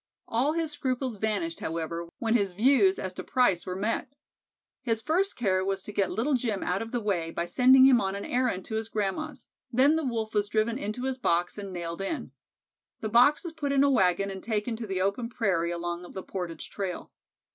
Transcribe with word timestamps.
All 0.27 0.53
his 0.53 0.71
scruples 0.71 1.17
vanished, 1.17 1.59
however, 1.59 2.09
when 2.17 2.33
his 2.33 2.53
views 2.53 2.97
as 2.97 3.13
to 3.13 3.23
price 3.23 3.67
were 3.67 3.75
met. 3.75 4.11
His 4.81 4.99
first 4.99 5.35
care 5.35 5.63
was 5.63 5.83
to 5.83 5.91
get 5.91 6.09
Little 6.09 6.33
Jim 6.33 6.63
out 6.63 6.81
of 6.81 6.91
the 6.91 6.99
way 6.99 7.29
by 7.29 7.45
sending 7.45 7.85
him 7.85 8.01
on 8.01 8.15
an 8.15 8.25
errand 8.25 8.65
to 8.65 8.75
his 8.77 8.89
grandma's; 8.89 9.45
then 9.71 9.97
the 9.97 10.03
Wolf 10.03 10.33
was 10.33 10.49
driven 10.49 10.79
into 10.79 11.03
his 11.03 11.19
box 11.19 11.55
and 11.55 11.71
nailed 11.71 12.01
in. 12.01 12.31
The 13.01 13.09
box 13.09 13.43
was 13.43 13.53
put 13.53 13.71
in 13.71 13.83
a 13.83 13.91
wagon 13.91 14.31
and 14.31 14.43
taken 14.43 14.75
to 14.77 14.87
the 14.87 15.01
open 15.01 15.29
prairie 15.29 15.69
along 15.69 16.01
the 16.11 16.23
Portage 16.23 16.67
trail. 16.71 17.11